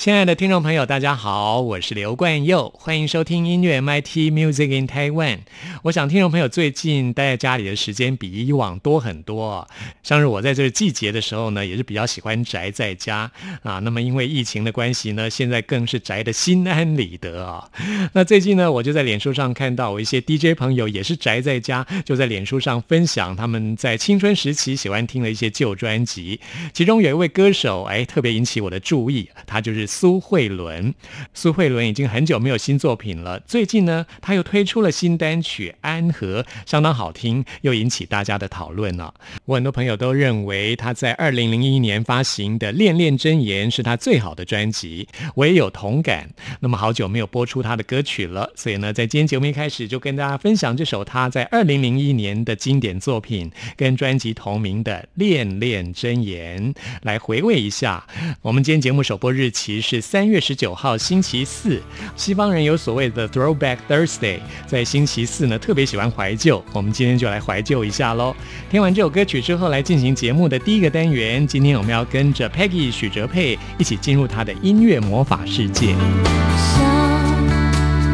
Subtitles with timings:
[0.00, 5.40] 亲爱的听众朋友，大家好，我是刘冠佑，欢迎收听音乐 MIT Music in Taiwan。
[5.82, 9.68] 我想听众朋友最近待在家里的时间比以往多很多。
[10.02, 13.30] 像是我在这个季节的时候呢，也是比较喜欢宅在家
[13.62, 13.78] 啊。
[13.80, 17.68] 那么因为疫情的关系呢，现在更是宅的心安理得啊。
[18.14, 26.40] 那最近呢，我就在脸书上看到我一些 DJ 朋友也是宅在家，就在脸书上分享他们在青春时期喜欢听的一些旧专辑。
[26.72, 29.89] 其中有一位歌手，哎，特别引起我的注意，他就是。
[29.90, 30.94] 苏慧伦，
[31.34, 33.40] 苏慧伦已经很久没有新作品了。
[33.40, 39.12] 最近呢，他又推出了新单曲《安和》，相当好听，又引起大家的讨论了。
[39.46, 46.30] 我很多朋友都认为他在二零零一年发行的《恋恋真言》是他最好的专辑，我也有同感。
[46.60, 58.06] 那么好久没有播出他的歌曲了，所以呢，在今天节目一开始就跟大家分享这首他在二零零一年的经典作品，跟专辑同名的《恋恋真言》，来回味一下。
[58.42, 59.79] 我们今天节目首播日期。
[59.80, 61.80] 是三月十九号星期四，
[62.16, 68.34] 西方人有所谓的 Throwback Thursday，在星期四呢特别喜欢怀旧，我们今天就来怀旧一下喽。
[68.70, 71.46] 听完这首歌曲之后，来进行节目的第一个单元。
[71.46, 75.94] 今天我们要跟着 Peggy 许哲佩一起进入他的音乐魔法世界。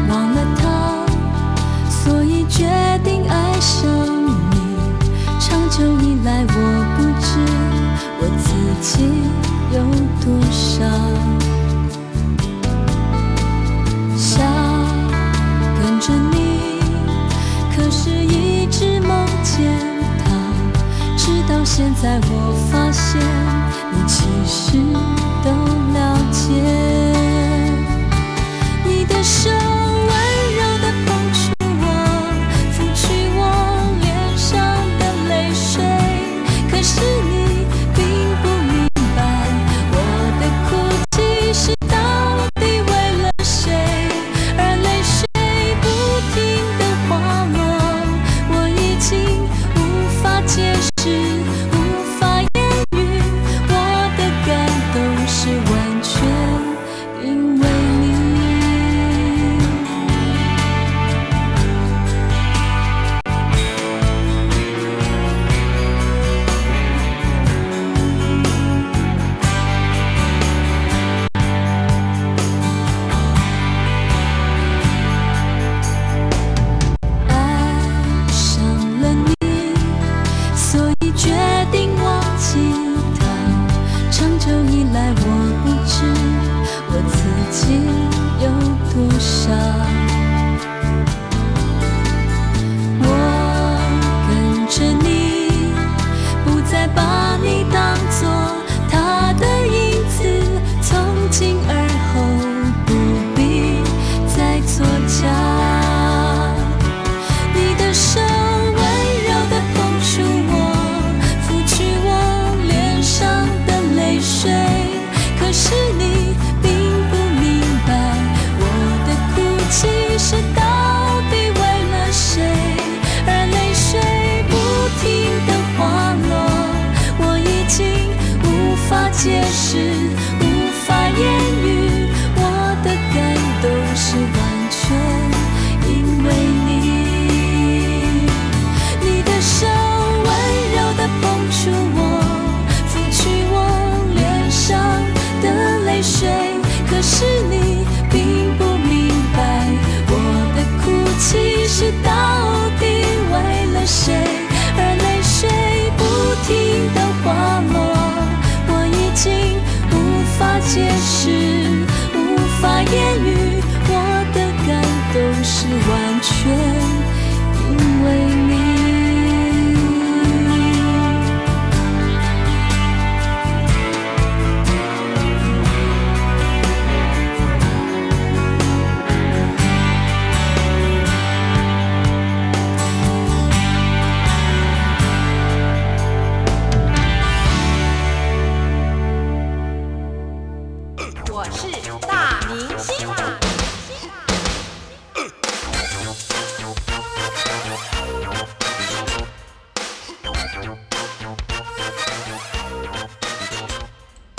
[0.09, 1.05] 忘了他，
[1.89, 2.65] 所以决
[3.03, 3.87] 定爱上
[4.51, 4.57] 你。
[5.39, 6.53] 长久以来，我
[6.97, 7.27] 不知
[8.19, 8.47] 我自
[8.81, 9.03] 己
[9.73, 9.77] 有
[10.23, 11.16] 多少。
[21.69, 23.21] 现在，我发现
[23.91, 24.77] 你其实
[25.43, 25.51] 都
[25.93, 26.47] 了解。
[28.85, 29.66] 你的手。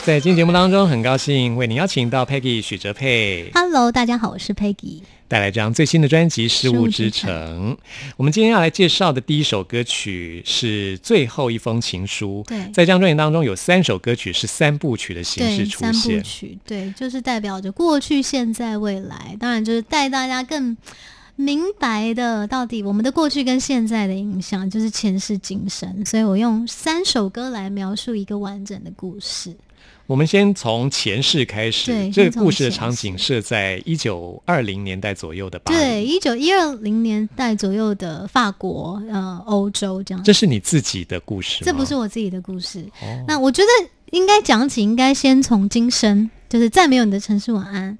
[0.09, 5.03] 在今天节目当中，很高兴为您邀请到 Peggy 许哲佩 Hello，大家好，我是 Peggy。
[5.29, 7.77] 带来这张最新的专辑《失物之城》。
[8.17, 12.43] 我们今天要来介绍的第一首歌曲是《最后一封情书》。
[12.49, 16.23] 对在这张专辑当中有三首歌曲是三部曲的形式出现三部。
[16.23, 19.37] 曲，对，就是代表着过去、现在、未来。
[19.39, 20.75] 当然，就是带大家更
[21.37, 26.03] 明白的，到底我们的过去跟现在的影响，就是前世今生。
[26.07, 29.55] 所以我用三首歌来描述一个完整的故事。
[30.09, 35.79] 我们先从前世开始，对这个故事的场景世设在一九二零年代左右的巴黎。
[35.79, 40.25] 对，，一九一二零年代左右的法国，呃，欧洲这样。
[40.25, 41.63] 这是你自己的故事？
[41.63, 42.81] 这不是我自己的故事。
[43.03, 47.99] 哦那我觉得应该讲起，应该先从今生，就是再没有你的城市晚安。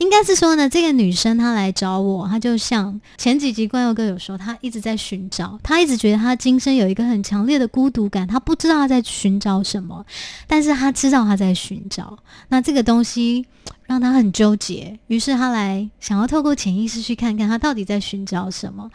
[0.00, 10.04] 应该是说呢，这个女生她来找我，她就像前几集冠佑哥有说，她一直在寻找，她一直觉得她今生有一个很强烈的孤独感，她不知道她在寻找什么，
[10.46, 12.18] 但是她知道她在寻找。
[12.48, 13.44] 那这个东西
[13.84, 18.90] 让她很纠结，于是她来想要透过潜意识去看看她到底在寻找什么。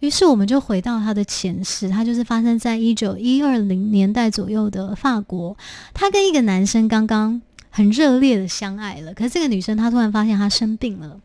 [0.00, 5.56] 于是我们就回到她的前世，她就是发生在一九一二零年代左右的法国。
[5.94, 7.40] 她跟一个男生刚刚
[7.72, 11.18] 很热烈的相爱了，可是这个女生她突然发现她生病了。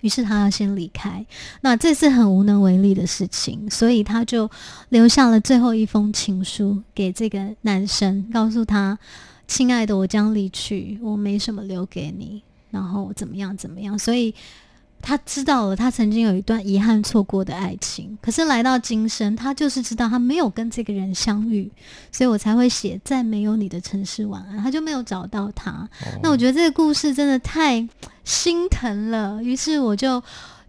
[0.00, 1.24] 于是她要先离开，
[1.60, 4.48] 那这是很无能为力的事情，所以她就
[4.90, 8.98] 留下了最后一封情书给这个男生，告诉他
[9.48, 14.34] ：“亲爱的，我将离去，我没什么留给你，然后怎么样怎么样。”所以
[15.00, 21.70] 他知道了，他曾经有一段遗憾错过的爱情，可是来到今生，他就是知道他没有跟这个人相遇，
[22.10, 25.88] 所以我才会写在没有你的城市晚安，他就没有找到他。
[26.22, 27.88] 那我觉得这个故事真的太
[28.24, 30.20] 心疼了，于是我就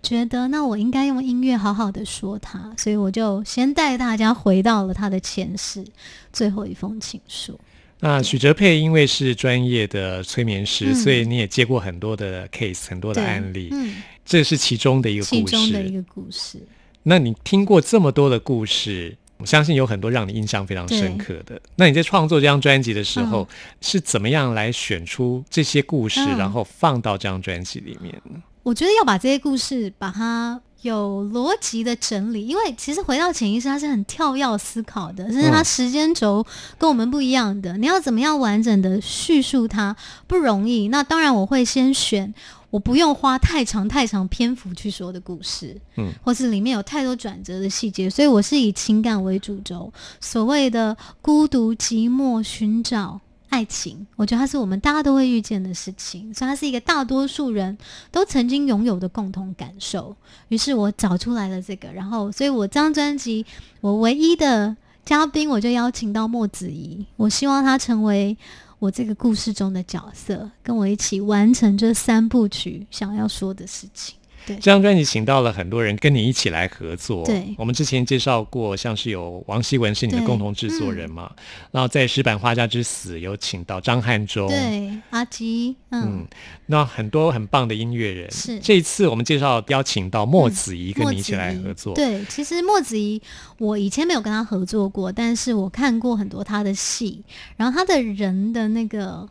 [0.03, 5.83] 觉得，那我应该用音乐好好的说他，所以我就先带大家回到了他的前世，
[6.31, 7.59] 最后一封情书。
[7.99, 15.45] 那许哲佩因为是专业的催眠师，嗯所以你也接过很多的 case，很多的案例，嗯，这是其中的一个故事。
[15.45, 16.59] 其中的一个故事。
[17.03, 21.59] 那你听过这么多的故事，我相信有很多让你印象非常深刻的。
[21.75, 23.47] 那你在创作这张专辑的时候，
[23.81, 28.41] 是怎么样来选出这些故事，嗯然后放到这张专辑里面呢？
[28.63, 36.45] 我觉得要把这些故事把它有逻辑的整理，因为其实回到潜意识，它是很跳跃思考的，甚至它嗯时间轴
[36.77, 37.77] 跟我们不一样的。
[37.77, 39.95] 你要怎么样完整的叙述它
[40.27, 40.89] 不容易。
[40.89, 42.33] 那当然，我会先选
[42.69, 49.91] 我不用花太长太长篇幅去说的故事，嗯，或是里面有太多转折的细节，所以我是以情感为主轴，
[50.21, 53.19] 所谓的孤独、寂寞、寻找。
[53.49, 57.77] 爱情，我觉得它是我们大家都会遇见的事情，所以它是一个大多数人
[58.11, 60.15] 都曾经拥有的共同感受。
[60.49, 63.45] 于是我找出来了这个，然后，所以我这张专辑，
[63.81, 68.37] 我唯一的嘉宾，我就邀请到莫子怡，我希望她成为
[68.79, 74.15] 我这个故事中的角色，跟我一起完成这三部曲想要说的事情。
[74.45, 77.25] 这张专辑请到了很多人跟你一起来合作。
[77.25, 77.55] 对。
[77.57, 81.31] 我们之前介绍过，像是有王希文是你的共同制作人嘛，
[81.71, 86.27] 然后在《石板画家之死》有请到张汉忠，对，阿吉，嗯，嗯，
[86.67, 88.31] 那很多很棒的音乐人。
[88.31, 88.59] 是。
[88.59, 91.93] 这一次我们介绍邀请到莫子仪跟你一起来合作。
[91.93, 93.21] 对，其实莫子仪
[93.57, 97.23] 我以前没有跟他合作过，但是我看过很多他的戏，
[97.55, 99.27] 然后他的人的那个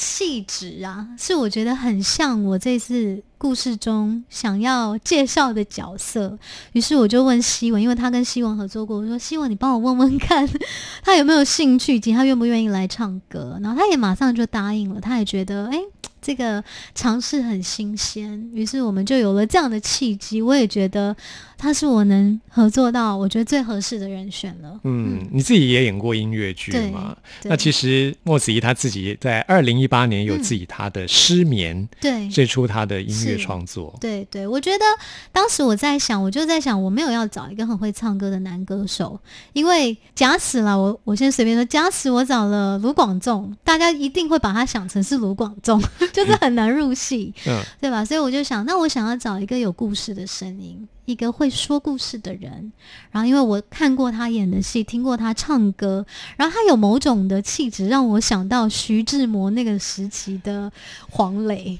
[0.00, 6.38] 气质啊，是我觉得很像我这次故事中想要介绍的角色。
[6.72, 10.48] 于是我就问希文，因为他跟希文合作过，我说希文，你帮我问问看，
[11.04, 13.58] 他有没有兴趣，以及他愿不愿意来唱歌。
[13.62, 15.78] 然后他也马上就答应了，他也觉得，哎。
[16.20, 16.62] 这个
[16.94, 20.40] 尝试很新鲜，于是我们就有了这样的契机。
[20.42, 21.16] 我也觉得
[21.56, 24.80] 他是我能合作到我觉得最合适的人选了。
[24.84, 27.16] 嗯，你自己也演过音乐剧对嘛？
[27.44, 33.96] 那其实莫子仪他自己在二零一八年有自己他的《失眠》对这出他的音乐是创作。
[34.00, 34.84] 对对，我觉得
[35.32, 39.18] 当时我在想，我就在想，我没有要找一个很会唱歌的男歌手，
[39.52, 45.82] 因为假使啦，我我先随便说，假使我找了卢广仲，大家一定会把他想成是卢广仲，
[46.14, 48.04] 就是很难入戏，嗯，对吧？
[48.04, 52.72] 所以我就想，那我想要找一个有故事的声音，一个会说故事的人。
[53.10, 56.04] 然后，因为我看过他演的戏，听过他唱歌，
[56.36, 60.70] 然后他有某种的气质，让我想到徐志摩那个时期的
[61.10, 61.78] 黄磊。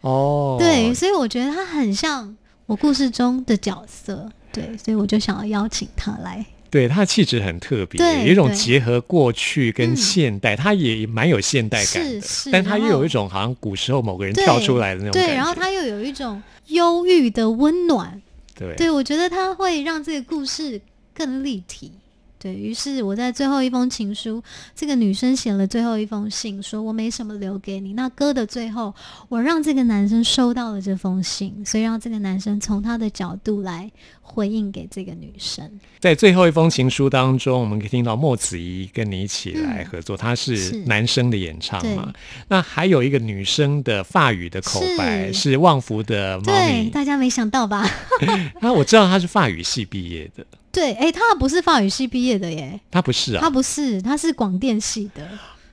[0.00, 4.30] 哦，对，所以我觉得他很像我故事中的角色。
[4.52, 6.44] 对，所以我就想要邀请他来。
[6.70, 15.28] 对，他的气质很特别，对有一种结合过去跟嗯现代，他也蛮有现代感的，是是但他又有一种好像古时候某个人跳出来的那种感觉。
[15.28, 18.20] 对，然后他又有一种忧郁的温暖。
[18.54, 20.80] 对对，我觉得他会让这个故事
[21.14, 21.92] 更立体。
[22.38, 24.42] 对于是，我在最后一封情书，
[24.74, 27.94] 这个女生写了最后一封信，说我没什么留给你。
[27.94, 28.94] 那歌的最后，
[29.28, 33.90] 我让这个男生收到了这封信，所以让这个男生从他的角度来
[34.22, 35.68] 回应给这个女生。
[35.98, 42.12] 在最后一封情书当中，我们可以听到莫子怡跟你一起来合作，他是是男生的演唱嘛？
[42.48, 47.88] 那还有一个女生的法语的口白是是旺福的猫对，咪，大家没想到吧？
[48.60, 50.46] 那我知道他是法语系毕业的，
[50.78, 53.50] 对，诶，他不是法语系毕业的耶，他不是啊他？
[53.50, 55.28] 不是，他是广电系的。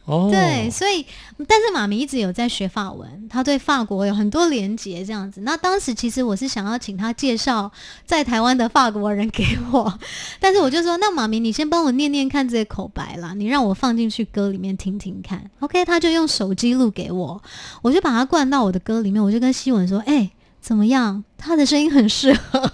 [0.06, 1.06] 哦，对，所以
[1.48, 5.42] 但是妈咪一直有在学法文，他对法国有很多连结这样子。
[5.42, 7.72] 那当时其实我是想要请他介绍
[8.04, 10.00] 在台湾的法国人给我，
[10.40, 15.44] 但是我就说，那妈咪你先帮我念念看这些口白啦，你让我放进去歌里面听听看。
[15.60, 17.42] OK，他就用手机录给我，
[17.84, 20.32] 我就把它灌到我的歌里面，我就跟希文说，哎、
[20.62, 21.24] 怎么样？
[21.38, 22.72] 他的声音很适合。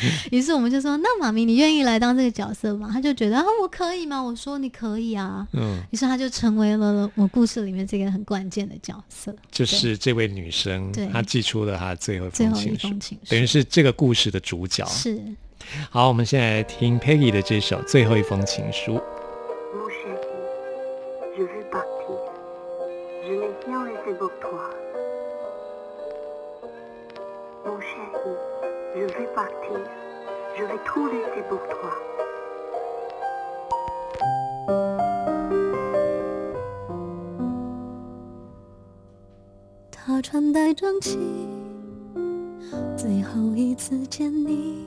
[0.30, 4.22] 于是我们就说：“那妈咪，你愿意来当这个角色吗？”他就觉得啊，我可以吗？
[4.22, 5.46] 我说你可以啊。
[5.52, 14.84] 嗯，于是他就成为了我故事里面这个很关键的角色，就是这位女生，她寄出了她最后一最后一封情书，情书等于是这个故事的主角。
[14.86, 15.20] 是
[15.90, 18.94] 好，我们现在来听 Peggy 的这首《最后一封情书》。
[30.96, 31.92] Tout laissé pour toi.
[39.90, 41.18] 他穿戴整齐，
[42.96, 44.86] 最后一次见你，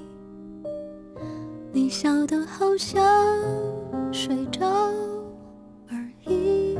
[1.72, 3.00] 你笑得好像
[4.12, 4.66] 睡着
[5.92, 6.75] 而已。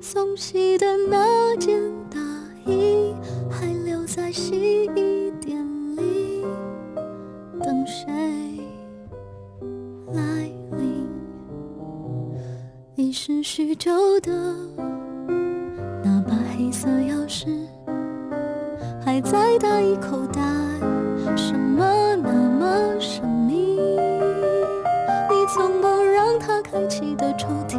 [0.00, 2.20] 松懈的那件大
[2.64, 3.12] 衣
[3.50, 5.58] 还留在洗衣店
[5.96, 6.29] 里，
[7.62, 8.06] 等谁
[10.12, 10.22] 来
[10.76, 11.06] 临？
[12.94, 13.90] 遗失许久
[14.20, 14.32] 的。
[16.02, 17.46] 那把黑色钥匙
[19.04, 20.40] 还在大衣口袋，
[21.36, 23.76] 什么那么神秘？
[25.28, 27.78] 你从不让它开启的抽屉，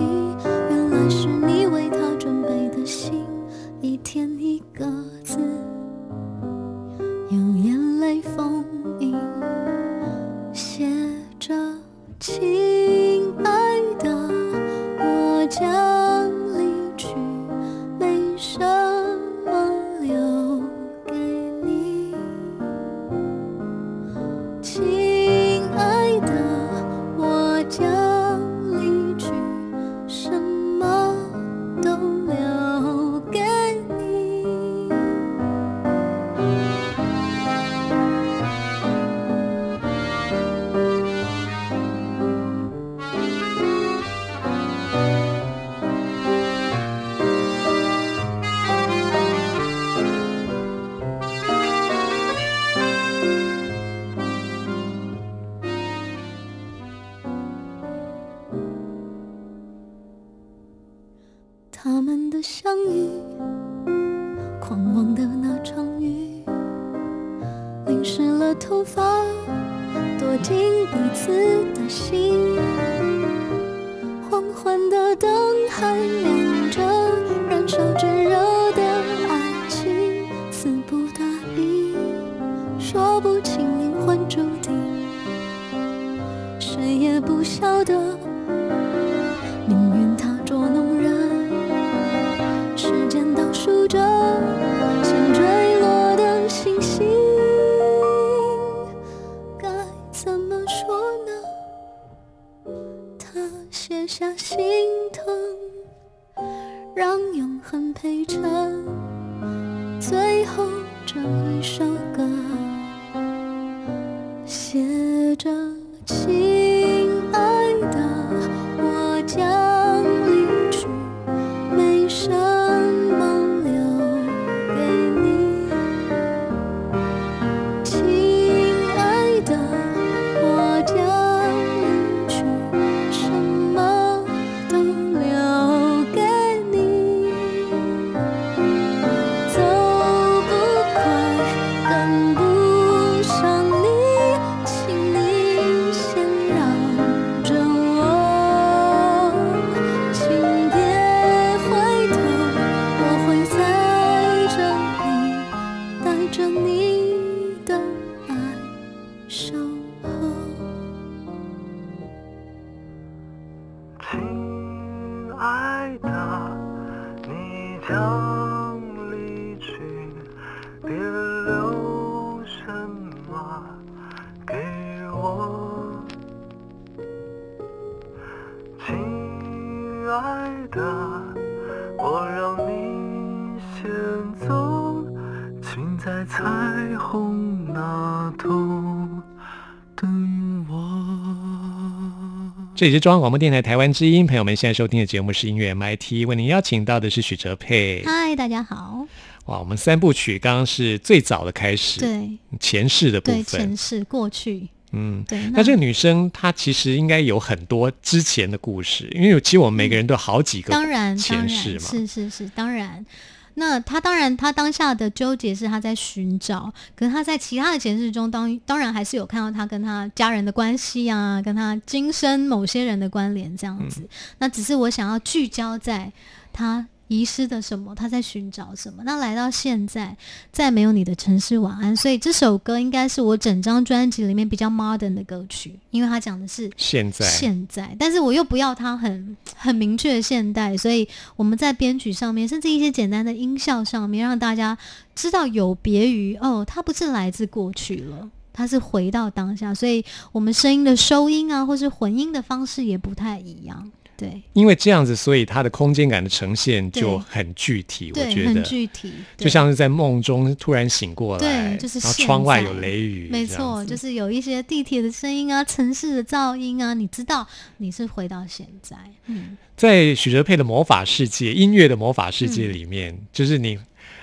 [192.82, 198.02] 这里是中央广播电台台湾之音，朋友们现在收听的节目是音乐 MIT，为您邀请到的是许哲佩。
[198.04, 199.06] 嗨，大家好。
[199.46, 203.78] 哇，我们三部曲刚刚是最早的开始，对前世的部对，分前。
[203.78, 205.40] 世过去，嗯，对。
[205.54, 211.88] 那这个女生她其实应该有很多之前的故事，因为其实我们每个人都有好几个当然前世嘛。
[211.88, 213.06] 是是是，当然。
[213.56, 224.08] 那他当然，他当下的纠结是他在寻找，可是他在其他的前世中当当然还是有看到他跟他家人的关系啊，跟他今生某些人的关联这样嗯子。
[224.40, 226.12] 那只是我想要聚焦在
[226.54, 229.04] 他遗失的什么，他在寻找什么。
[229.04, 230.16] 那来到现在，
[230.50, 244.78] 再没有你的城市晚安，所以这首歌应该是我整张专辑里面比较 modern 的歌曲，因为它讲的是现在现在，但是我又不要它很很明确的现代，所以我们在编曲上面，甚至一些简单的音效上面，让大家
[245.14, 248.30] 知道有别于哦，它不是来自过去了。
[248.54, 253.92] 它是回到当下，所以我们声音的收音啊，或是混音的方式也不太一样。
[254.22, 254.42] 对。
[254.54, 258.12] 因为这样子，所以它的空间感的呈现就很具体。
[258.14, 258.52] 我觉得。
[258.54, 273.80] 很具体，就像是在梦中突然醒过来，对就是然后窗外有雷雨，没错，就是有一些地铁的声音啊，城市的噪音啊，你知道你是回到现在，嗯，在许哲佩的魔法世界、音乐的魔法世嗯界里面，就是你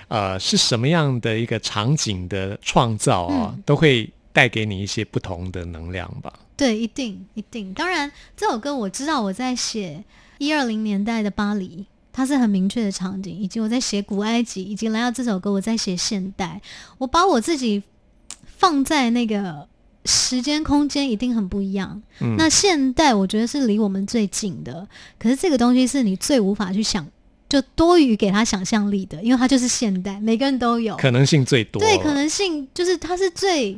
[0.07, 3.63] 呃是什么样的一个场景的创造啊，嗯。
[3.65, 6.31] 都会带给你一些不同的能量吧。
[6.59, 7.73] 对，一定一定。
[7.73, 10.03] 当然，这首歌我知道我在写
[10.39, 16.61] 一二零年代的巴黎，它是很明确的场景，以及我在写古埃及，以及来到这首歌我在写现代，
[16.97, 17.81] 我把我自己
[18.57, 19.69] 放在那个
[20.03, 22.03] 时间空间一定很不一样。
[22.19, 24.85] 嗯那现代我觉得是离我们最近的，
[25.17, 27.07] 可是这个东西是你最无法去想。
[27.47, 30.95] 就多余给他想象力的，因为它就是现代，每个人都有。
[30.97, 33.75] 可能性最多，对，可能性就是它是最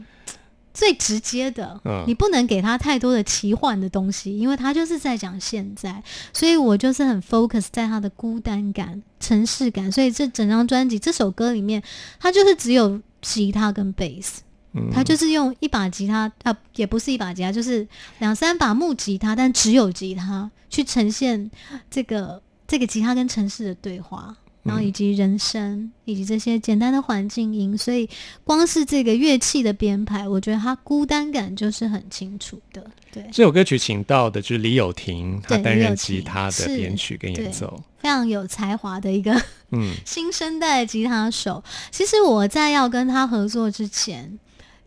[0.73, 2.03] 最直接的，嗯。
[2.07, 6.03] 你不能给他太多的奇幻的东西，因为他就是在讲现在，
[6.34, 11.81] 所以我就是很 focus 在他的孤单感、城市感，所以这整张专辑这首歌里面，
[12.19, 14.41] 他就是只有吉他跟贝斯。
[14.73, 14.89] 嗯。
[14.91, 17.88] 他就是用一把吉他啊，也不是一把吉他，就是
[18.19, 21.51] 两三把木吉他，但只有吉他去呈现
[21.89, 28.08] 这个这个吉他跟城市的对话，然后以及人声，以及这些简单的环境音，所以
[28.43, 32.86] 光是这个乐器的编排，我觉得它孤单感就是很清楚的。
[33.12, 37.82] 对，这首歌曲请到的就是李友廷，他对担任吉他的是编曲跟演奏。
[38.00, 39.34] 非常有才华的一个
[39.71, 41.63] 嗯， 新生代吉他手。
[41.91, 44.39] 其实我在要跟他合作之前，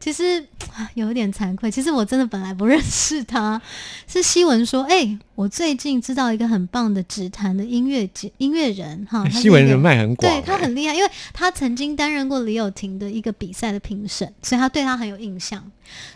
[0.04, 0.38] 其实
[0.74, 3.58] 啊有一点惭愧，其实我真的本来不认识他，
[4.06, 15.64] 是西文说，哎、我最近知道一个很棒的指弹的音乐节音乐人哈，他是一个西文人脉很广、对他欸很厉害，因为他曾经担任过李友廷的一个比赛的评审，所以他对他很有印象。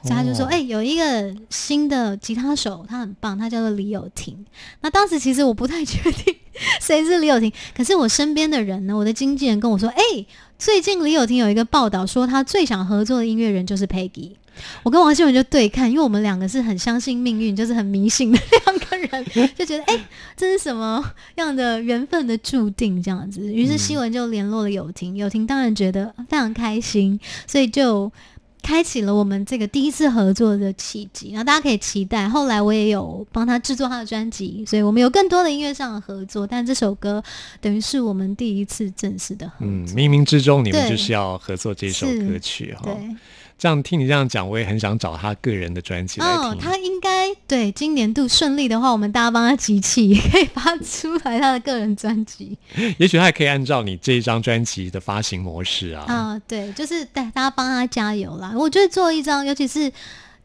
[0.03, 4.47] 所以他就说：“哦哎、有一个新的吉他手，他很棒，他叫做李友廷。
[4.81, 6.35] 那当时其实我不太确定
[6.81, 10.03] 谁是李友廷，可是我身边的人呢，我的经纪人跟我说：，哎、
[10.59, 14.33] 最近李友廷有一个报道说，他最想合作的音乐人就是 Peggy。
[14.83, 23.55] 我跟王希文就对看，因为我们两个是很相信命运，就是很迷信的两个人，就觉得哎、这是什么样的缘分的注定这样子。
[23.55, 28.11] 于是希文就联络了友廷，友廷当然觉得非常开心，所以就
[28.63, 31.31] 开启了我们这个第一次合作的契机。
[31.31, 36.47] 然后大家可以期待，后来我也有帮他制作他的专辑，所以我们有更多的音乐上的合作。
[36.47, 37.23] 但这首歌
[37.61, 42.83] 等于是我们第一次正式的合嗯，冥冥之中你们就是要合作这首歌曲哈。
[42.85, 43.17] 对，
[43.59, 52.57] 这样听你这样讲，我也很想找他个人的专辑来哦，他应该对今年度顺利的话，我们大家帮他集气，也可以发出来他的个人专辑
[52.99, 56.05] 也许他也可以按照你这一张专辑的发行模式啊。
[56.07, 58.53] 啊、对，就是大大家帮他加油啦。
[58.57, 59.93] 我觉得做一张，尤其是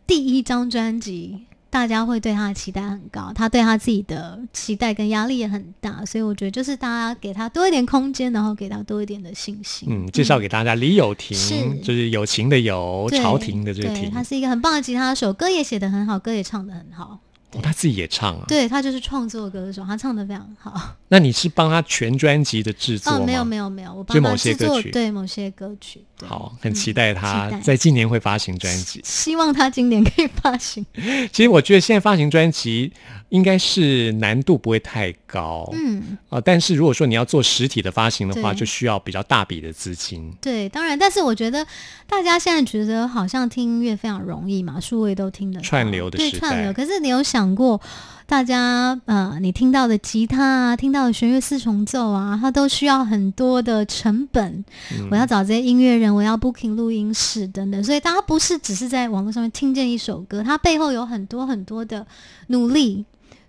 [0.08, 9.90] 第一张专辑，大家会对他的期待很高，他对他自己的期待跟压力也很大，所以我觉得就是大家给他多一点空间，然后给他多一点的信心。
[9.90, 14.24] 嗯，介绍给大家，李友廷是就是友情的友，朝廷的这个他。
[14.24, 17.20] 是一个很棒的吉他手，歌也写得很好，歌也唱得很好。
[17.54, 18.46] 哦，他自己也唱啊。
[18.48, 20.96] 对他就是创作歌手，他唱的非常好。
[21.08, 23.20] 那你是帮他全专辑的制作吗？
[23.20, 26.04] 哦，没有没有没有，我帮他制些歌曲作对某些歌曲。
[26.18, 29.02] 对好，很期待他在今年会发行专辑。
[29.04, 30.86] 希望他今年可以发行。
[31.32, 32.92] 其实我觉得现在发行专辑
[33.34, 40.32] 应该是难度不会太高，嗯，啊、但是如果说你要做实体的发行的话，就需要比较大笔的资金。
[40.40, 41.66] 对，当然，但是我觉得
[42.08, 46.72] 大家现在觉得好像听音乐非常容易嘛，数位都听得串流的时代对串流。
[46.72, 47.82] 可是你有想过，
[48.28, 54.64] 大家呃，你听到的吉他啊，听到的弦乐四重奏啊，它都需要很多的成本。
[54.92, 62.06] 嗯我要找这些音乐人，我要 booking 录音室等等，所以大家不是只是在网络上面听见一首歌，它背后有很多很多的
[62.50, 63.04] 努力。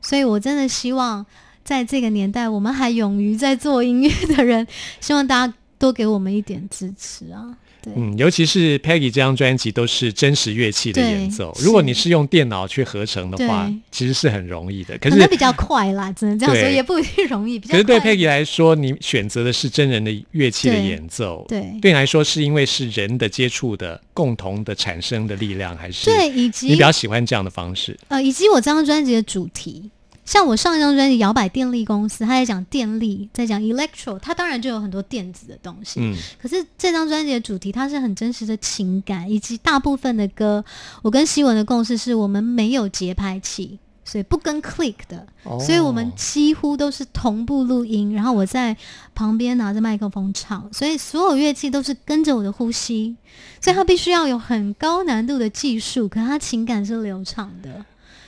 [0.04, 1.24] 所以我真的希望，
[1.64, 4.66] 在这个年代，我们还勇于在做音乐的人，
[5.00, 7.56] 希望大家多给我们一点支持啊！
[7.82, 14.96] 对，嗯，尤其是 Peggy 这张专辑都是真实乐器的演奏，如果你是用电脑去合成的话，其实是很容易的。
[14.96, 17.58] 可是可能比较快啦，只能这样说，也不一定容易。
[17.58, 27.98] 比较可是对 Peggy 来说，你选择的是真人的乐器的演奏，对对你来说是因为是人的接触的共同的产生的力量，还是对，以及你比较喜欢这样的方式？
[28.08, 29.90] 呃，以及我这张专辑的主题。
[30.24, 36.00] 像我上一张专辑《摇摆电力公司》，他在讲电力，在讲 electro，它当然就有很多电子的东西。
[36.00, 40.64] 嗯，可是这张专辑的主题，它是很真实的情感，以及大部分的歌，
[41.02, 48.74] 我跟希文的共识是我们没有节拍器，所以不跟 click 的，哦所以我们几乎都是同步录音，然后我在
[49.14, 53.14] 旁边拿着麦克风唱，所以所有乐器都是跟着我的呼吸，
[53.60, 57.84] 所以它必须要有很高难度的技术，可它情感是流畅的。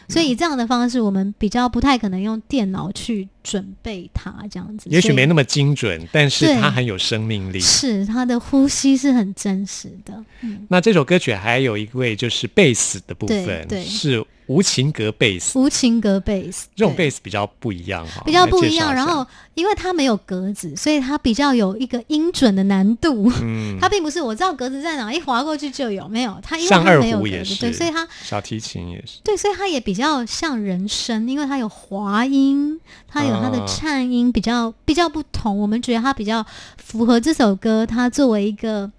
[0.08, 4.88] 所以以这样的方式，我们比较不太可能用电脑去准备它这样子。
[4.90, 7.60] 也许没那么精准，但是它很有生命力。
[7.60, 23.30] 是它的呼吸是很真实的，嗯，那这首歌曲还有一位就是贝斯的部分，是无情格贝斯，无情格贝斯这种贝斯比较不一样哈，比较不一样，然后因为它没有格子，所以它比较有一个音准的难度。
[23.42, 35.58] 嗯， 它并不是我知道格子在哪，一划过去就有，没有它，因为它没有格子，胡也是，对，所以它小提琴也是，对，所以它也比较像人声，因为它有滑音，它有它的啊颤音，比较比较不同。
[35.58, 36.44] 我们觉得它比较
[36.76, 38.90] 符合这首歌，它作为一个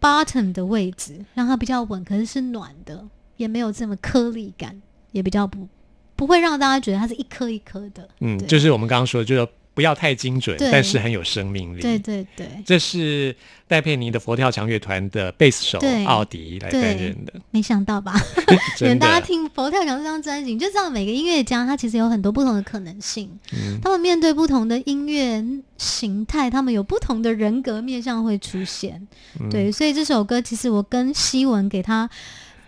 [0.00, 3.04] bottom 的位置，让它比较稳，可是是暖的，
[3.36, 4.80] 也没有这么颗粒感，
[5.12, 5.66] 也比较不
[6.14, 8.08] 不会让大家觉得它是一颗一颗的。
[8.20, 11.82] 嗯，就是我们刚刚说的，就是不要太精准，但是很有生命力。
[11.82, 13.36] 对对对，这是
[13.68, 18.18] 戴佩妮的佛跳墙乐团的贝斯手对奥迪来担任的，没想到吧？
[18.80, 19.26] 因为真大家。
[19.26, 23.28] 听佛跳墙这张专辑，你就知道每个音乐家他其实有很多不同的可能性。
[23.52, 25.44] 嗯他们面对不同的音乐
[25.76, 29.06] 形态，他们有不同的人格面向会出现。
[29.38, 32.08] 嗯对，所以这首歌其实我跟希文给他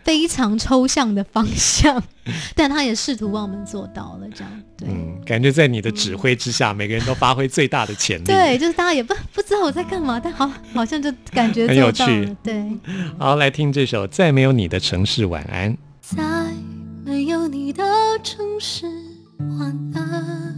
[0.05, 2.03] 非常抽象的方向，
[2.55, 4.29] 但他也试图帮我们做到了。
[4.35, 4.89] 这样，对。
[4.89, 8.25] 嗯，感觉在你的指挥之下，每个人都发挥最大的潜力。
[8.25, 12.37] 对，就是大家也不不知道我在干嘛，但好好像就感觉很有趣。
[12.43, 12.65] 对，
[13.19, 15.73] 好，来听这首《再没有你的城市晚安》。
[16.01, 16.23] 在
[17.05, 17.85] 没有你的
[18.23, 18.87] 城市，
[19.59, 20.55] 晚安。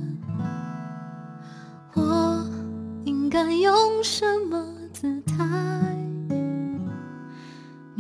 [1.94, 2.46] 我
[3.05, 5.35] 应该用什么姿态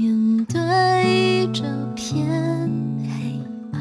[0.00, 1.62] 面对这
[1.94, 2.26] 片
[3.04, 3.38] 黑
[3.70, 3.78] 暗？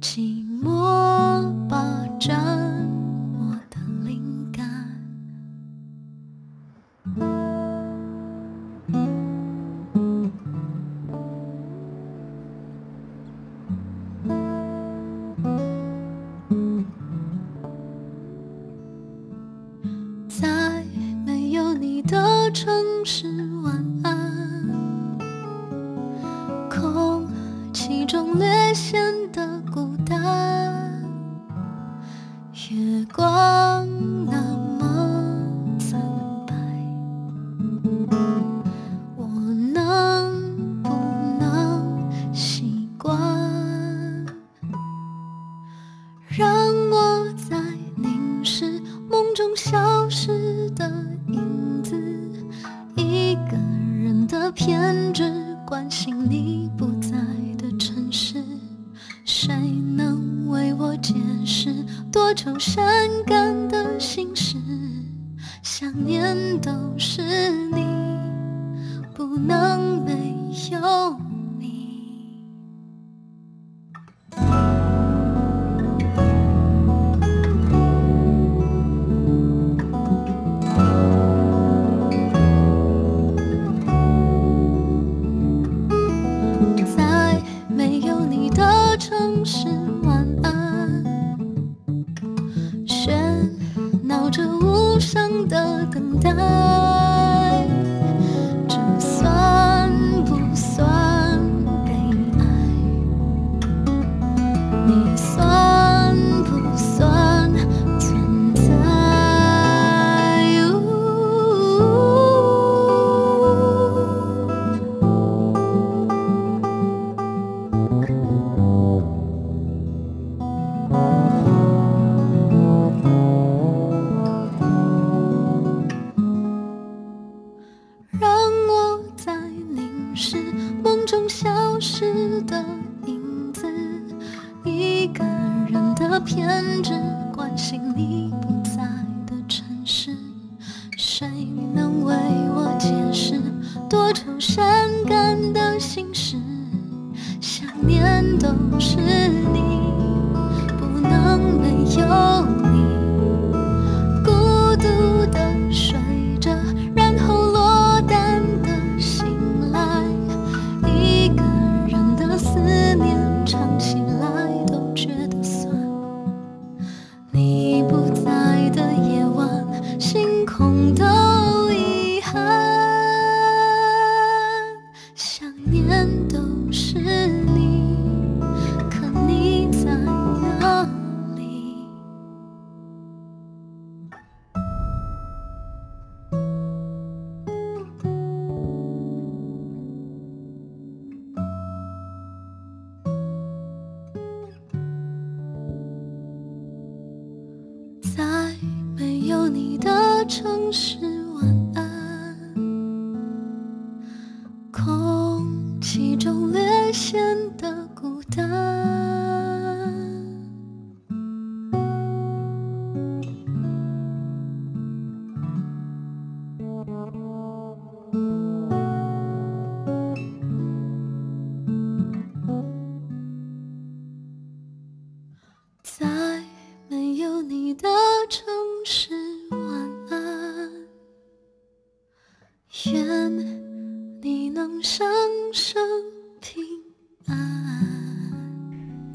[0.00, 2.36] 寂寞霸占
[3.38, 4.66] 我的灵感。
[20.28, 20.84] 在
[21.24, 22.68] 没有你的城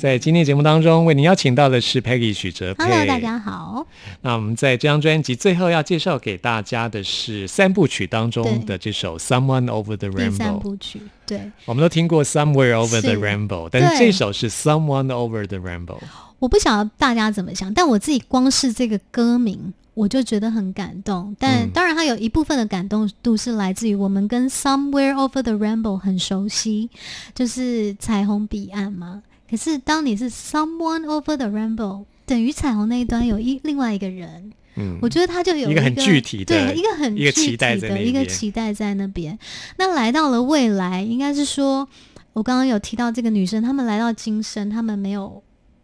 [0.06, 2.84] 在今天节目当中，为您邀请到的是 Peggy 许哲佩。
[2.84, 3.88] Hello，大家好。
[4.22, 10.30] 那我们在这张专辑最后要介绍给大家的是三部曲当中的这首《Someone Over the Rainbow》。
[10.32, 15.98] 三部曲，对，我们都听过《Somewhere Over the Rainbow》，但是这首是《Someone Over the Rainbow》。
[16.38, 19.74] 我不晓得大家怎么想，但我自己光是这个歌名。
[19.96, 26.90] 我就觉得很感动，但嗯当然，它有一部分的感动度是来自于我们跟《Somewhere Over the Rainbow》很熟悉，
[27.34, 29.24] 就是彩虹彼岸嘛。
[29.50, 39.40] 可是当你是 Someone Over the Rainbow，等于彩虹那一端有一另外一个人，嗯，我觉得他就有一个很具体的对，一个很一个具体期待在的一个期待在那边。
[39.78, 41.88] 那来到了未来，应该是说，
[42.34, 45.42] 我刚刚有提到这个女生，她们来到今生，她们没有，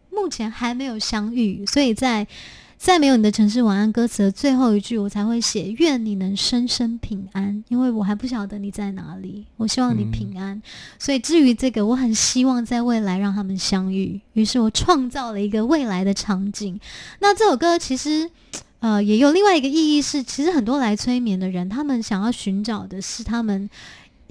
[0.10, 2.28] 目前还没有相遇，所以在。
[2.84, 10.60] 在没有你的城市晚安歌词的最后一句，我才会写愿你能生生平安，因为我还不晓得你在哪里，我希望你平安。
[10.98, 16.80] 所以至于这个，我很希望在未来让他们相遇，于是我创造了一个未来的场景。
[17.20, 18.32] 那这首歌其实。
[18.82, 23.70] 呃，也有另外一个意义是，其实很多来催眠的人，他们想要寻找的是他们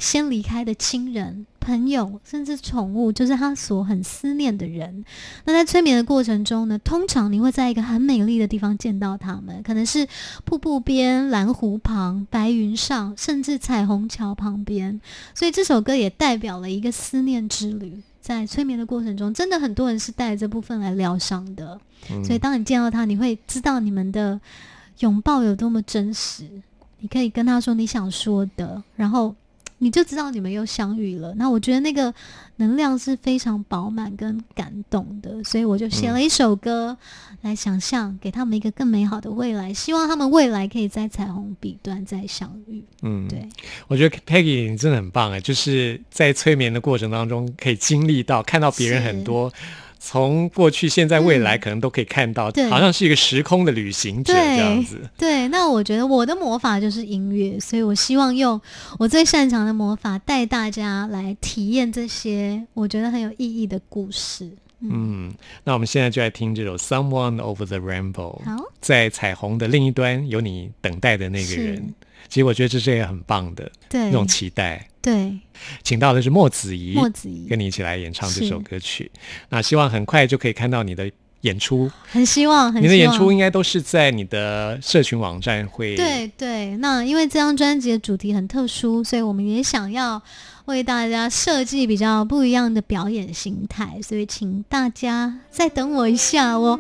[0.01, 5.05] 先离开的亲人、朋友，甚至宠物，就是他所很思念的人。
[5.45, 10.09] 那在催眠的过程中呢，通常你会在一个很美丽的地方见到他们，可能是
[10.45, 15.01] 瀑布边、蓝湖旁、白云上，甚至彩虹桥旁边。
[15.35, 18.03] 所以这首歌也代表了一个思念之旅。
[18.23, 21.79] 在催眠的过程中，真的很多人是带着这部分来疗伤的。
[22.25, 24.41] 所以当你见到他，你会知道你们的
[24.99, 26.49] 拥抱有多么真实。
[27.01, 29.35] 你可以跟他说你想说的，然后
[29.83, 31.35] 你就知道你们又相遇了。
[31.35, 32.15] 那我觉得那个
[32.57, 36.97] 能量是非常饱满跟感动的，所以我就写了一首歌
[37.41, 39.73] 来想象，给他们一个更美好的未来。
[39.73, 42.85] 希望他们未来可以在彩虹彼端再相遇。
[43.03, 43.49] 嗯，对，
[43.89, 49.53] 我觉得 Peggy 你真的很棒哎，就是在催眠的过程当中，可以经历到看到别人很多。
[50.03, 54.99] 从过去、现在、未来，嗯可能都可以看到，对好像是一个时空的旅行者这样子。
[55.19, 58.59] 对，那我觉得我的魔法就是音乐，所以我希望用
[58.99, 64.51] 我最擅长的魔法带大家来体验这些我觉得很有意义的故事。
[64.81, 65.31] 嗯，
[65.65, 68.43] 那我们现在就来听这首《Someone Over the Rainbow》。
[68.45, 71.95] 好，在彩虹的另一端有你等待的那个是人。
[72.31, 74.87] 其实我觉得这是一个很棒的对那种期待。
[75.03, 75.37] 对，
[75.83, 79.11] 请到的是莫子怡，莫子怡跟你一起来演唱这首歌曲。
[79.49, 81.91] 那希望很快就可以看到你的演出。
[82.11, 85.97] 很希望，很你的演出应该都是在你的社群网站会。
[85.97, 90.21] 对对，那因为这张专辑的主题很特殊，所以我们也想要
[90.67, 96.79] 为大家设计比较不一样的表演形态，所以请大家再等我一下，我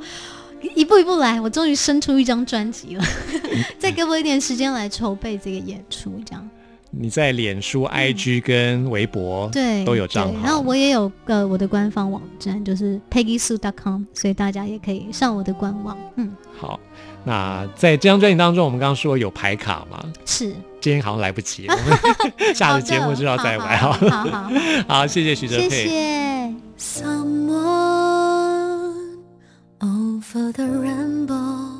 [0.74, 3.04] 一步一步来，我终于生出一张专辑了，
[3.78, 6.48] 再给我一点时间来筹备这个演出，这样。
[6.92, 15.96] 你在脸书、IG 跟微博对都有账号，对然后我也有个我的官方网站，就是 peggysue.com，所以大家也可以上我的官网。
[16.16, 16.80] 嗯，好。
[17.22, 20.52] 那在这张专辑当中，我们刚刚说有排卡嘛，是。
[20.80, 24.50] 今天好像来不及，我 们下次节目就要再玩好好。
[24.88, 25.86] 好 谢谢徐哲谢佩。
[25.86, 26.54] 谢。
[26.76, 28.49] Someone
[29.82, 31.79] over the rainbow，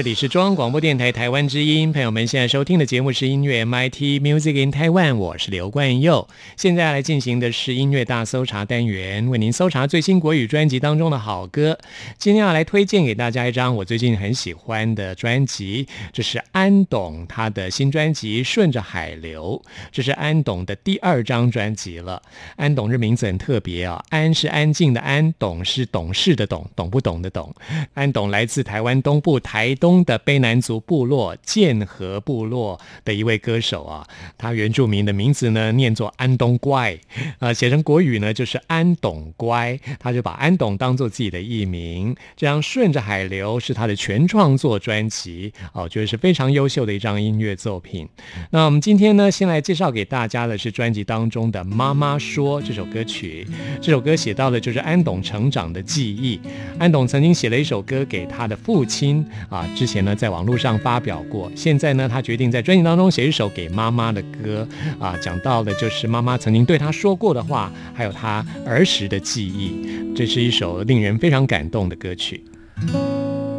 [0.00, 6.26] 这里是中央广播电台台湾之音，朋友们现在收听的节目是音乐 MIT Music in Taiwan，我是刘冠佑。
[6.56, 11.78] 现在来进行的是音乐大搜查单元，为您搜查最新国语专辑当中的好歌。
[12.16, 19.60] 今天要来推荐给大家一张我最近很喜欢的专辑，这是安董他的新专辑《顺着海流》，
[19.92, 22.22] 这是安董的第二张专辑了。
[22.56, 27.54] 安董这名字很特别啊，安是安静的安，董是懂事的懂，懂不懂的懂。
[27.92, 34.06] 安董来自台湾东部台东的卑南族部落剑河部落的一位歌手啊，
[34.38, 36.96] 他原住民的名字呢念作安东乖，
[37.40, 42.14] 啊，写成国语呢就是安董乖，他就把安董当做自己的艺名。
[42.36, 48.08] 这样顺着海流是他的全创作专辑，哦，觉得是非常优秀的一张音乐作品。
[48.50, 53.46] 那我们今天呢，先来介绍给大家的是专辑当中的《妈妈说》这首歌曲。
[53.80, 56.40] 这首歌写到的就是安董成长的记忆。
[56.78, 61.50] 安董曾经写了一首歌给他的父亲啊，之前呢在网络上发表过。
[61.56, 64.68] 现在呢，他决定在专辑当中写一首给妈妈的歌
[64.98, 70.14] 啊，讲到的就是妈妈曾经对他说过的话，还有他儿时的记忆。
[70.14, 72.44] 这是一首令人非常感动的歌曲。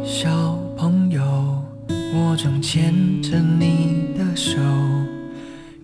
[0.04, 1.20] 小朋友，
[1.88, 4.60] 我正牵着你的手，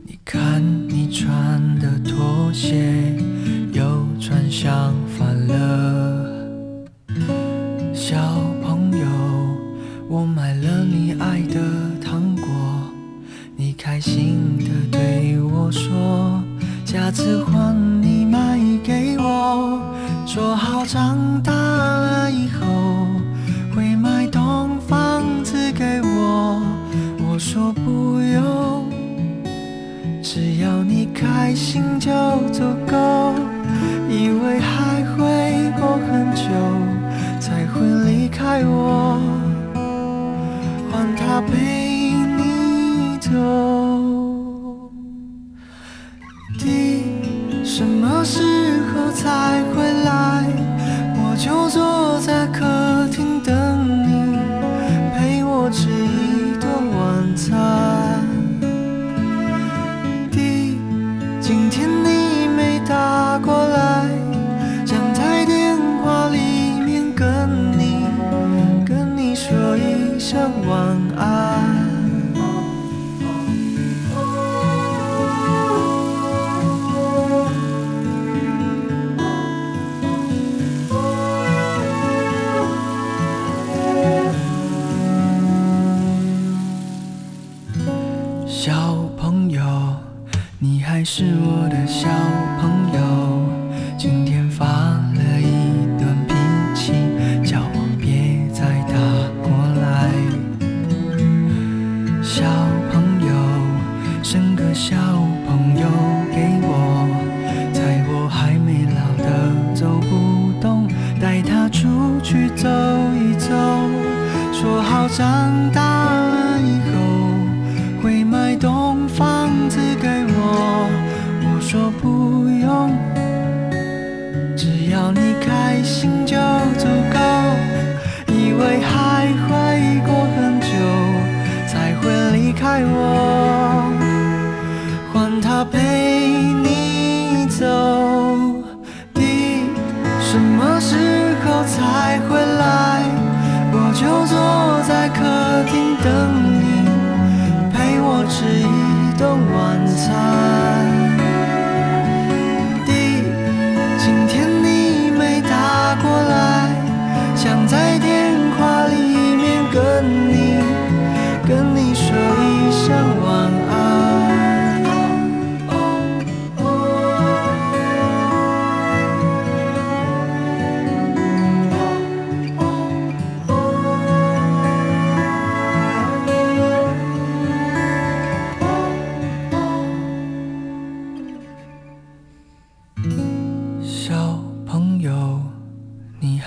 [0.07, 2.77] 你看你穿的拖鞋
[3.73, 3.83] 又
[4.21, 6.47] 穿相反了。
[7.93, 8.17] 小，
[10.19, 10.27] 我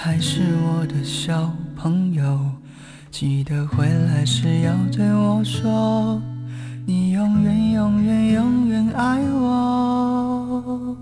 [0.04, 2.40] 还是我的小朋友，
[3.12, 6.20] 记得回来时要对我说，
[6.88, 10.98] 你永远永远永远爱我，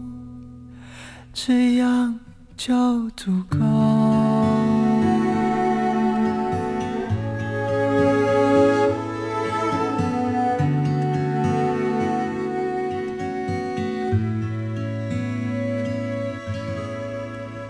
[1.33, 2.19] 这样
[2.57, 3.98] 就足够。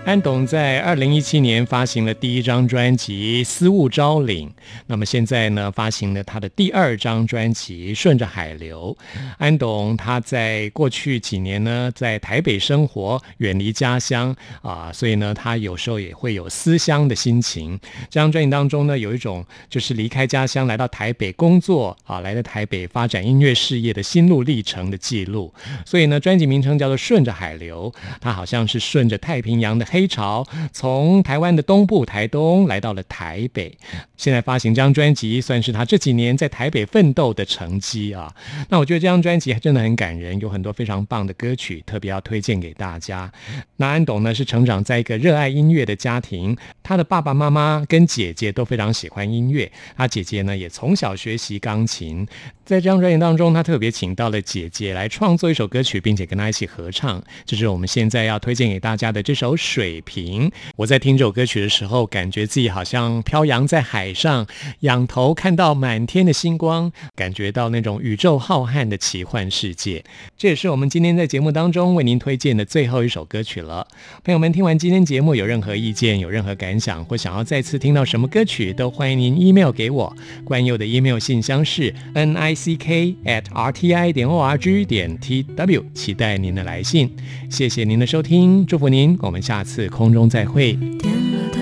[0.10, 4.50] 安董在二零一七年发行了第一张专辑《思物招领》，
[4.88, 8.98] 那么现在呢，发行了他的第二张专辑《顺着海流》。
[9.38, 17.80] 安董他在过去几年呢，在台北生活，远离家乡啊，所以呢，他有时候也会有思乡的心情。
[18.10, 25.54] 这张专辑当中呢，有一种就是离开家乡来到台北工作啊，来到台北发展音乐事业的心路历程的记录。
[25.86, 29.99] 所以呢，专辑名称叫做《顺着海流》，它好像是顺着太平洋的黑。
[30.00, 33.78] 黑潮，从台湾的东部台东来到了台北。
[34.16, 38.34] 现在发行这张专辑，算是他这几年在台北奋斗的成绩啊。
[38.70, 43.30] 那我觉得这张专辑还真的很感人，有很多非常棒的歌曲，特别要推荐给大家。
[43.76, 52.26] 那安董呢是成长在一个热爱音乐的家庭，他的爸爸妈妈跟姐姐都非常喜欢音乐，他姐姐呢也从小学习钢琴。
[52.64, 60.50] 在这张专辑当中，他特别请到了姐姐来创作一首歌曲，并且跟他一起合唱，这是我们现在要推荐给大家的这首《水瓶》。
[60.76, 64.46] 我在听这首歌曲的时候，感觉自己好像飘扬在海上，
[64.82, 70.04] 仰头看到满天的星光，感觉到那种宇宙浩瀚的奇幻世界。
[70.38, 73.88] 这也是我们今天在节目当中为您推荐的最后一首歌曲了。
[74.24, 80.16] 朋友们，听完今天节目有任何意见、有任何感想，或想要再次听到什么歌曲，都欢迎您 email 给我。
[80.46, 82.54] 关佑的 email 信箱是 n i。
[82.60, 87.10] c k at r t i 点 o r g 点 t w，期待您的来信。
[87.50, 90.74] 谢谢您的收听，祝福您，我们下次空中再会。
[90.74, 91.62] 点了灯，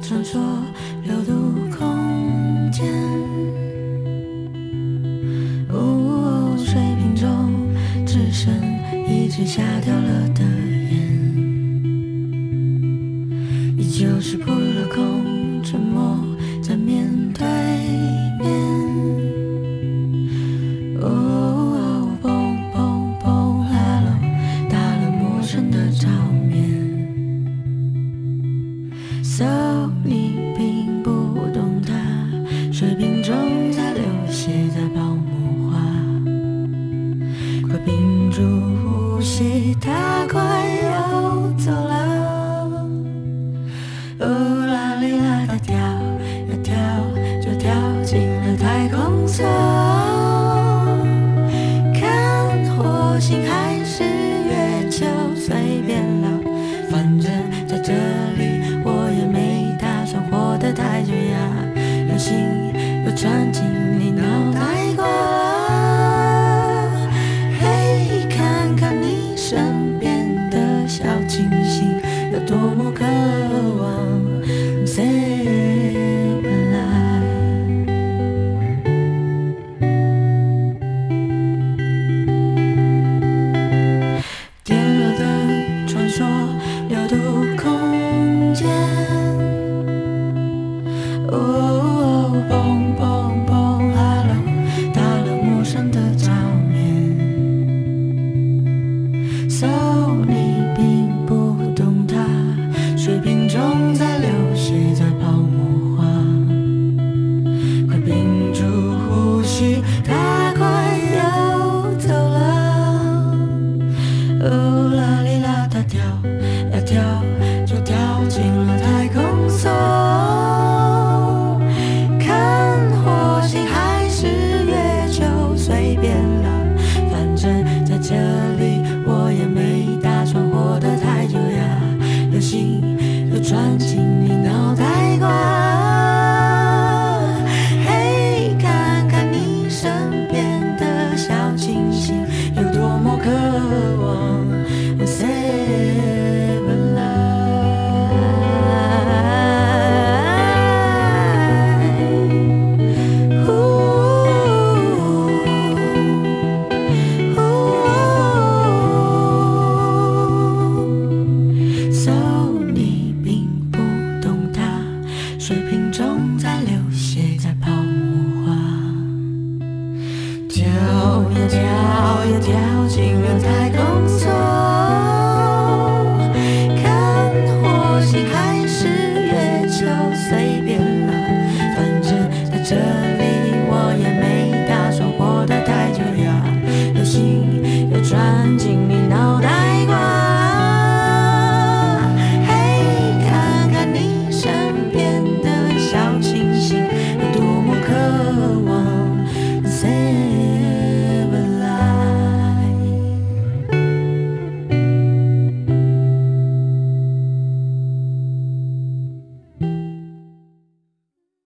[0.00, 0.38] 穿梭
[1.04, 1.32] 六度
[1.70, 1.78] 空
[2.72, 2.84] 间。
[5.68, 7.68] 哦，水瓶中
[8.06, 8.52] 只剩
[9.06, 10.42] 一支下掉了的
[10.90, 10.96] 烟，
[13.78, 15.11] 依旧是扑了空，
[44.24, 44.51] 哦，